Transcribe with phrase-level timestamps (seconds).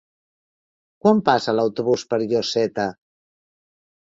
[1.03, 2.89] Quan passa l'autobús per Lloseta?